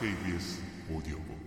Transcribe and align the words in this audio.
KBS 0.00 0.62
오디오북 0.90 1.44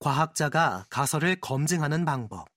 과학자가 0.00 0.86
가설을 0.88 1.36
검증하는 1.40 2.06
방법. 2.06 2.48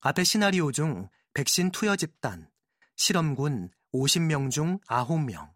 앞의 0.00 0.26
시나리오 0.26 0.70
중 0.70 1.08
백신 1.32 1.70
투여 1.70 1.96
집단, 1.96 2.50
실험군 2.96 3.70
50명 3.94 4.50
중 4.50 4.78
9명, 4.80 5.50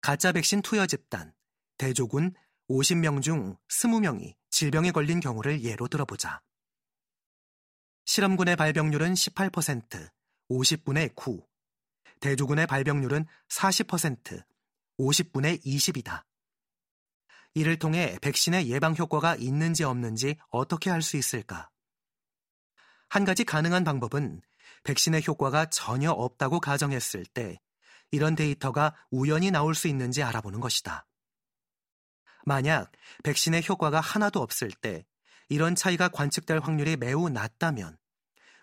가짜 0.00 0.30
백신 0.30 0.62
투여 0.62 0.86
집단, 0.86 1.34
대조군 1.78 2.34
50명 2.72 3.20
중 3.20 3.54
20명이 3.68 4.34
질병에 4.50 4.92
걸린 4.92 5.20
경우를 5.20 5.62
예로 5.62 5.88
들어보자. 5.88 6.40
실험군의 8.06 8.56
발병률은 8.56 9.12
18%, 9.12 10.10
50분의 10.48 11.14
9. 11.14 11.46
대조군의 12.20 12.66
발병률은 12.66 13.26
40%, 13.48 14.42
50분의 14.98 15.62
20이다. 15.64 16.24
이를 17.54 17.78
통해 17.78 18.18
백신의 18.22 18.70
예방 18.70 18.96
효과가 18.96 19.36
있는지 19.36 19.84
없는지 19.84 20.36
어떻게 20.48 20.88
할수 20.88 21.18
있을까? 21.18 21.68
한 23.10 23.26
가지 23.26 23.44
가능한 23.44 23.84
방법은 23.84 24.40
백신의 24.84 25.24
효과가 25.28 25.66
전혀 25.66 26.10
없다고 26.10 26.60
가정했을 26.60 27.26
때 27.26 27.60
이런 28.10 28.34
데이터가 28.34 28.96
우연히 29.10 29.50
나올 29.50 29.74
수 29.74 29.88
있는지 29.88 30.22
알아보는 30.22 30.60
것이다. 30.60 31.06
만약 32.44 32.90
백신의 33.24 33.64
효과가 33.68 34.00
하나도 34.00 34.40
없을 34.40 34.70
때 34.70 35.04
이런 35.48 35.74
차이가 35.74 36.08
관측될 36.08 36.60
확률이 36.60 36.96
매우 36.96 37.28
낮다면 37.28 37.98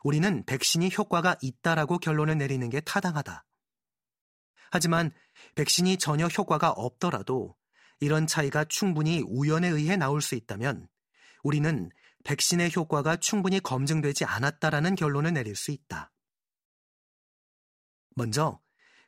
우리는 0.03 0.43
백신이 0.45 0.91
효과가 0.97 1.37
있다라고 1.41 1.99
결론을 1.99 2.37
내리는 2.37 2.69
게 2.69 2.79
타당하다. 2.79 3.45
하지만 4.71 5.11
백신이 5.55 5.97
전혀 5.97 6.27
효과가 6.27 6.69
없더라도 6.71 7.55
이런 7.99 8.27
차이가 8.27 8.63
충분히 8.65 9.21
우연에 9.27 9.67
의해 9.67 9.97
나올 9.97 10.21
수 10.21 10.35
있다면 10.35 10.87
우리는 11.43 11.89
백신의 12.23 12.71
효과가 12.75 13.17
충분히 13.17 13.59
검증되지 13.59 14.25
않았다라는 14.25 14.95
결론을 14.95 15.33
내릴 15.33 15.55
수 15.55 15.71
있다. 15.71 16.11
먼저 18.15 18.59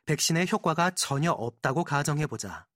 백신의 0.06 0.48
효과가 0.50 0.92
전혀 0.92 1.30
없다고 1.30 1.84
가정해보자. 1.84 2.66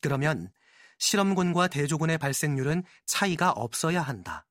그러면 0.00 0.52
실험군과 0.98 1.68
대조군의 1.68 2.18
발생률은 2.18 2.84
차이가 3.06 3.50
없어야 3.50 4.02
한다. 4.02 4.46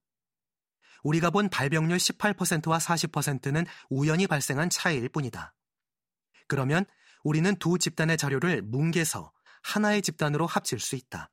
우리가 1.03 1.29
본 1.29 1.49
발병률 1.49 1.97
18%와 1.97 2.77
40%는 2.77 3.65
우연히 3.89 4.27
발생한 4.27 4.69
차이일 4.69 5.09
뿐이다. 5.09 5.53
그러면 6.47 6.85
우리는 7.23 7.55
두 7.57 7.77
집단의 7.77 8.17
자료를 8.17 8.61
뭉개서 8.61 9.31
하나의 9.63 10.01
집단으로 10.01 10.45
합칠 10.45 10.79
수 10.79 10.95
있다. 10.95 11.29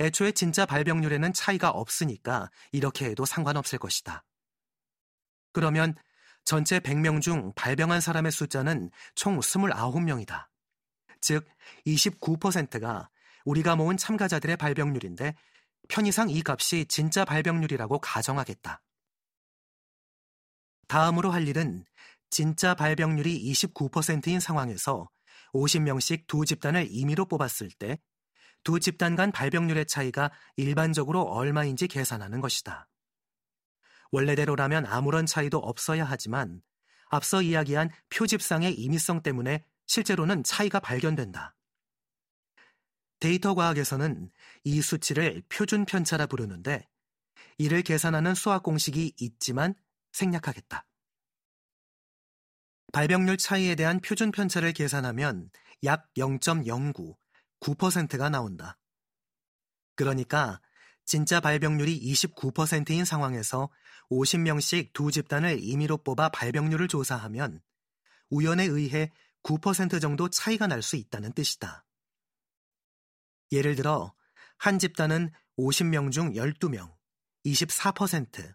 애초에 0.00 0.32
진짜 0.32 0.66
발병률에는 0.66 1.32
차이가 1.32 1.70
없으니까 1.70 2.50
이렇게 2.72 3.06
해도 3.06 3.24
상관없을 3.24 3.78
것이다. 3.78 4.24
그러면 5.52 5.94
전체 6.44 6.78
100명 6.78 7.20
중 7.22 7.52
발병한 7.54 8.00
사람의 8.00 8.30
숫자는 8.30 8.90
총 9.14 9.38
29명이다. 9.40 10.48
즉, 11.20 11.46
29%가 11.86 13.08
우리가 13.46 13.76
모은 13.76 13.96
참가자들의 13.96 14.58
발병률인데 14.58 15.34
편의상 15.88 16.28
이 16.28 16.42
값이 16.46 16.84
진짜 16.86 17.24
발병률이라고 17.24 17.98
가정하겠다. 18.00 18.82
다음으로 20.88 21.30
할 21.30 21.48
일은 21.48 21.86
진짜 22.28 22.74
발병률이 22.74 23.50
29%인 23.52 24.40
상황에서 24.40 25.08
50명씩 25.54 26.26
두 26.26 26.44
집단을 26.44 26.86
임의로 26.90 27.24
뽑았을 27.24 27.70
때 27.70 27.98
두 28.66 28.80
집단 28.80 29.14
간 29.14 29.30
발병률의 29.30 29.86
차이가 29.86 30.32
일반적으로 30.56 31.22
얼마인지 31.22 31.86
계산하는 31.86 32.40
것이다. 32.40 32.88
원래대로라면 34.10 34.86
아무런 34.86 35.24
차이도 35.24 35.58
없어야 35.58 36.04
하지만 36.04 36.60
앞서 37.08 37.42
이야기한 37.42 37.90
표집상의 38.10 38.74
임의성 38.74 39.22
때문에 39.22 39.64
실제로는 39.86 40.42
차이가 40.42 40.80
발견된다. 40.80 41.54
데이터 43.20 43.54
과학에서는 43.54 44.30
이 44.64 44.82
수치를 44.82 45.42
표준 45.48 45.84
편차라 45.84 46.26
부르는데 46.26 46.88
이를 47.58 47.82
계산하는 47.82 48.34
수학 48.34 48.62
공식이 48.62 49.14
있지만 49.18 49.74
생략하겠다. 50.12 50.86
발병률 52.92 53.38
차이에 53.38 53.74
대한 53.74 54.00
표준 54.00 54.30
편차를 54.30 54.72
계산하면 54.72 55.50
약 55.84 56.12
0.09, 56.16 57.16
9%가 57.60 58.30
나온다. 58.30 58.78
그러니까 59.94 60.60
진짜 61.04 61.40
발병률이 61.40 62.00
29%인 62.12 63.04
상황에서 63.04 63.70
50명씩 64.10 64.92
두 64.92 65.10
집단을 65.10 65.62
임의로 65.62 65.98
뽑아 65.98 66.28
발병률을 66.30 66.88
조사하면 66.88 67.60
우연에 68.30 68.64
의해 68.64 69.10
9% 69.42 70.00
정도 70.00 70.28
차이가 70.28 70.66
날 70.66 70.82
수 70.82 70.96
있다는 70.96 71.32
뜻이다. 71.32 71.85
예를 73.52 73.76
들어 73.76 74.12
한 74.58 74.78
집단은 74.78 75.30
50명 75.58 76.12
중 76.12 76.32
12명, 76.32 76.92
24%, 77.44 78.54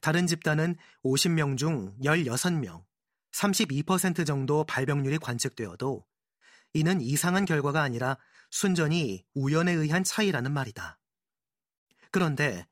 다른 0.00 0.26
집단은 0.26 0.76
50명 1.04 1.56
중 1.56 1.96
16명, 2.00 2.84
32% 3.32 4.26
정도 4.26 4.64
발병률이 4.64 5.18
관측되어도 5.18 6.04
이는 6.74 7.00
이상한 7.00 7.44
결과가 7.44 7.82
아니라 7.82 8.18
순전히 8.50 9.24
우연에 9.34 9.72
의한 9.72 10.04
차이라는 10.04 10.52
말이다. 10.52 10.98
그런데 12.10 12.66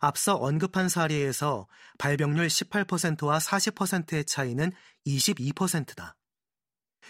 앞서 0.00 0.34
언급한 0.34 0.88
사례에서 0.88 1.68
발병률 1.98 2.48
18%와 2.48 3.38
40%의 3.38 4.24
차이는 4.24 4.72
22%다. 5.06 6.16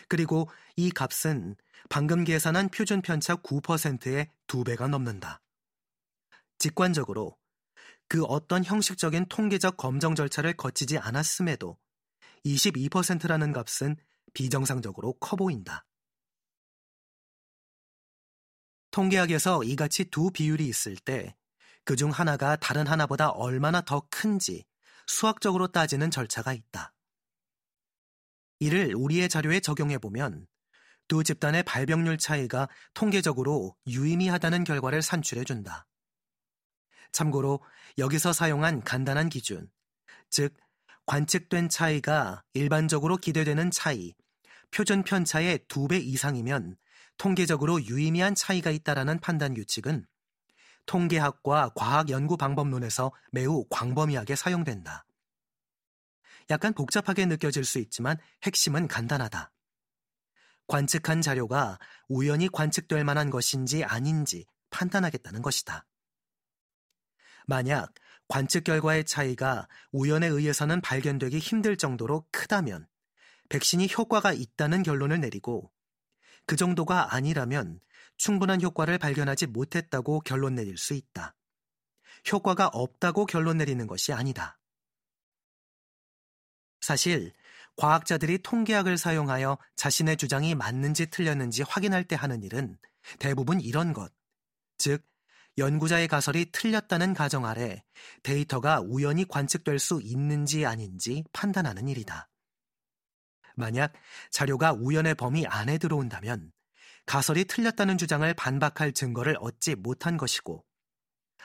그리고 0.09 0.51
이 0.77 0.91
값은 0.91 1.57
방금 1.89 2.25
계산한 2.25 2.71
표준 2.71 3.03
편차 3.03 3.37
9%의 3.37 4.31
두 4.47 4.65
배가 4.65 4.89
넘는다. 4.89 5.43
직관적으로 6.59 7.37
그 8.09 8.25
어떤 8.25 8.65
형식적인 8.65 9.27
통계적 9.29 9.77
검정 9.77 10.15
절차를 10.15 10.55
거치지 10.55 10.99
않았음에도 10.99 11.79
22%라는 12.45 13.53
값은 13.53 13.97
비정상적으로 14.35 15.15
커 15.15 15.37
보인다. 15.37 15.87
통계학에서 18.91 19.65
이같이 19.65 20.05
두 20.05 20.31
비율이 20.31 20.67
있을 20.67 20.97
때 20.97 21.35
그 21.85 21.97
중 21.97 22.11
하나가 22.11 22.55
다른 22.57 22.87
하나보다 22.87 23.31
얼마나 23.31 23.81
더 23.81 24.07
큰지 24.09 24.65
수학적으로 25.07 25.67
따지는 25.69 26.11
절차가 26.11 26.53
있다. 26.53 26.95
이를 28.61 28.95
우리의 28.95 29.29
자료에 29.29 29.59
적용해 29.59 29.99
보면 29.99 30.47
두 31.13 31.23
집단의 31.23 31.65
발병률 31.65 32.17
차이가 32.17 32.71
통계적으로 32.95 33.77
유의미하다는 33.87 34.65
결과를 34.65 35.03
산출해 35.03 35.45
준다. 35.45 35.87
참고로 37.13 37.63
여기서 37.99 38.33
사용한 38.33 38.81
간단한 38.81 39.29
기준, 39.29 39.69
즉 40.31 40.55
관측된 41.05 41.69
차이가 41.69 42.43
일반적으로 42.55 43.19
기대되는 43.19 43.71
차이, 43.71 44.15
표준 44.71 45.03
편차의 45.03 45.67
두배 45.69 45.99
이상이면 45.99 46.77
통계적으로 47.19 47.85
유의미한 47.85 48.35
차이가 48.35 48.71
있다라는 48.71 49.21
판단 49.21 49.53
규칙은 49.53 50.07
통계학과 50.87 51.73
과학 51.75 52.09
연구 52.09 52.39
방법론에서 52.39 53.13
매우 53.33 53.67
광범위하게 53.69 54.35
사용된다. 54.35 55.05
약간 56.49 56.73
복잡하게 56.73 57.27
느껴질 57.27 57.67
수 57.67 57.79
있지만 57.81 58.17
핵심은 58.45 58.89
간단하다. 58.89 59.53
관측한 60.73 61.21
자료가 61.21 61.79
우연히 62.09 62.49
관측될 62.49 63.05
만한 63.05 63.29
것인지 63.29 63.85
아닌지 63.85 64.47
판단하겠다는 64.71 65.43
것이다. 65.43 65.85
만약 67.47 67.93
관측 68.27 68.65
결과의 68.65 69.05
차이가 69.05 69.69
우연에 69.91 70.29
의해서는 70.29 70.81
발견되기 70.81 71.39
힘들 71.41 71.77
정도로 71.77 72.27
크다면 72.33 72.87
백신이 73.51 73.89
효과가 73.99 74.33
있다는 74.33 74.83
결론을 74.83 75.21
내리고 75.21 75.71
그 76.47 76.57
정도가 76.57 77.15
아니라면 77.15 77.79
충분한 78.17 78.63
효과를 78.63 78.97
발견하지 78.97 79.49
못했다고 79.49 80.21
결론 80.21 80.55
내릴 80.55 80.79
수 80.79 80.95
있다. 80.95 81.35
효과가 82.33 82.69
없다고 82.69 83.27
결론 83.27 83.59
내리는 83.59 83.87
것이 83.87 84.15
아니다. 84.15 84.59
사실 86.81 87.35
과학자들이 87.77 88.43
통계학을 88.43 88.99
사용하여 88.99 89.59
자신의 89.77 90.17
주장이 90.17 90.55
맞는지 90.55 91.07
틀렸는지 91.07 91.63
확인할 91.63 92.05
때 92.05 92.17
하는 92.17 92.43
일은 92.43 92.77
대부분 93.19 93.61
이런 93.61 93.93
것, 93.93 94.13
즉 94.79 95.05
연구자의 95.59 96.09
가설이 96.09 96.51
틀렸다는 96.53 97.13
가정 97.15 97.45
아래 97.45 97.83
데이터가 98.23 98.81
우연히 98.81 99.27
관측될 99.27 99.79
수 99.79 100.01
있는지 100.03 100.65
아닌지 100.65 101.25
판단하는 101.33 101.89
일이다. 101.89 102.31
만약 103.55 103.93
자료가 104.31 104.73
우연의 104.73 105.15
범위 105.15 105.47
안에 105.47 105.77
들어온다면 105.79 106.53
가설이 107.05 107.45
틀렸다는 107.45 107.99
주장을 107.99 108.33
반박할 108.35 108.93
증거를 108.93 109.37
얻지 109.41 109.75
못한 109.75 110.17
것이고 110.17 110.65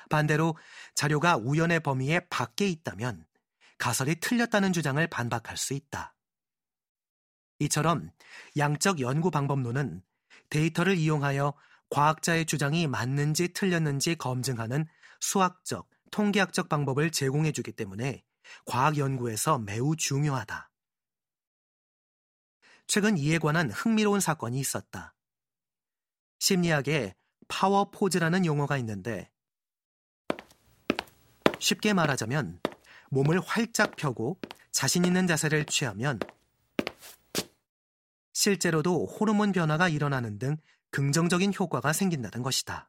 반대로 0.09 0.55
자료가 0.95 1.37
우연의 1.37 1.81
범위에 1.81 2.21
밖에 2.29 2.67
있다면 2.67 3.25
가설이 3.77 4.19
틀렸다는 4.21 4.71
주장을 4.71 5.05
반박할 5.07 5.57
수 5.57 5.73
있다. 5.73 6.13
이처럼 7.59 8.09
양적 8.57 8.99
연구 8.99 9.31
방법론은 9.31 10.01
데이터를 10.49 10.95
이용하여 10.95 11.53
과학자의 11.89 12.45
주장이 12.45 12.87
맞는지 12.87 13.49
틀렸는지 13.49 14.15
검증하는 14.15 14.87
수학적, 15.19 15.89
통계학적 16.11 16.69
방법을 16.69 17.11
제공해 17.11 17.51
주기 17.51 17.71
때문에 17.71 18.23
과학 18.65 18.97
연구에서 18.97 19.59
매우 19.59 19.95
중요하다. 19.95 20.69
최근 22.87 23.17
이에 23.17 23.37
관한 23.37 23.69
흥미로운 23.69 24.19
사건이 24.19 24.59
있었다. 24.59 25.13
심리학에 26.39 27.15
파워 27.47 27.89
포즈라는 27.89 28.45
용어가 28.45 28.77
있는데 28.77 29.31
쉽게 31.59 31.93
말하자면 31.93 32.61
몸을 33.09 33.39
활짝 33.39 33.95
펴고 33.95 34.39
자신 34.71 35.05
있는 35.05 35.27
자세를 35.27 35.65
취하면 35.65 36.19
실제로도 38.37 39.07
호르몬 39.07 39.51
변화가 39.51 39.89
일어나는 39.89 40.37
등 40.37 40.57
긍정적인 40.91 41.53
효과가 41.59 41.91
생긴다는 41.91 42.43
것이다. 42.43 42.87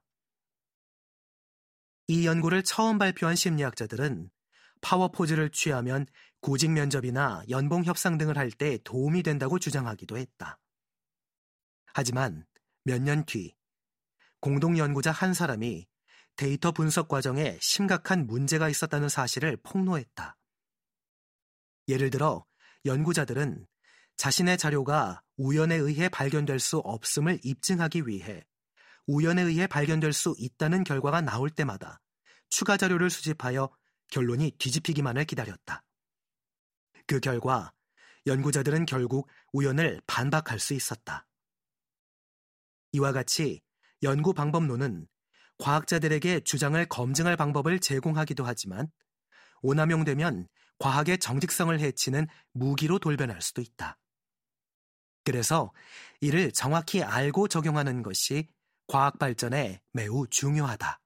이 2.07 2.27
연구를 2.27 2.63
처음 2.63 2.99
발표한 2.99 3.35
심리학자들은 3.35 4.29
파워포즈를 4.83 5.51
취하면 5.51 6.05
구직 6.43 6.71
면접이나 6.73 7.45
연봉 7.49 7.83
협상 7.85 8.19
등을 8.19 8.37
할 8.37 8.51
때 8.51 8.77
도움이 8.85 9.23
된다고 9.23 9.59
주장하기도 9.59 10.19
했다. 10.19 10.59
하지만 11.95 12.45
몇 12.85 13.01
년 13.01 13.25
뒤 13.25 13.57
공동 14.41 14.77
연구자 14.77 15.13
한 15.13 15.33
사람이 15.33 15.87
데이터 16.37 16.73
분석 16.73 17.09
과정에 17.09 17.57
심각한 17.63 18.27
문제가 18.27 18.69
있었다는 18.69 19.09
사실을 19.09 19.57
폭로했다. 19.63 20.37
예를 21.89 22.11
들어 22.11 22.45
연구자들은 22.85 23.67
자신의 24.19 24.59
자료가 24.59 25.23
우연에 25.37 25.77
의해 25.77 26.09
발견될 26.09 26.59
수 26.59 26.79
없음을 26.79 27.39
입증하기 27.45 28.09
위해 28.09 28.45
우연에 29.07 29.43
의해 29.43 29.69
발견될 29.69 30.13
수 30.13 30.35
있다는 30.37 30.83
결과가 30.83 31.21
나올 31.21 31.51
때마다 31.51 32.01
추가 32.51 32.77
자료를 32.77 33.11
수집하여 33.11 33.71
결론이 34.11 34.57
뒤집히기만을 34.59 35.25
기다렸다. 35.25 35.85
그 37.07 37.21
결과 37.21 37.73
연구자들은 38.27 38.87
결국 38.87 39.29
우연을 39.53 40.03
반박할 40.09 40.59
수 40.59 40.75
있었다. 40.75 41.25
이와 42.91 43.13
같이 43.13 43.63
연구 44.03 44.35
방법론은 44.35 45.07
과학자들에게 45.59 46.41
주장을 46.41 46.85
검증할 46.87 47.37
방법을 47.37 47.79
제공하기도 47.79 48.45
하지만 48.45 48.89
오남용되면 49.63 50.49
과학의 50.79 51.19
정직성을 51.19 51.79
해치는 51.79 52.27
무기로 52.53 52.99
돌변할 52.99 53.41
수도 53.43 53.63
있다. 53.63 53.97
그래서 55.29 55.73
이를 56.23 56.53
정확히 56.53 57.03
알고 57.03 57.49
적용하는 57.49 58.03
것이 58.03 58.49
과학 58.87 59.19
발전에 59.19 59.83
매우 59.93 60.27
중요하다. 60.27 61.01